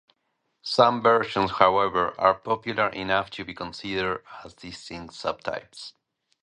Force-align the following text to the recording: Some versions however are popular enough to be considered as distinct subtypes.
Some 0.63 1.03
versions 1.03 1.51
however 1.59 2.19
are 2.19 2.33
popular 2.33 2.87
enough 2.89 3.29
to 3.37 3.45
be 3.45 3.53
considered 3.53 4.23
as 4.43 4.55
distinct 4.55 5.13
subtypes. 5.13 5.93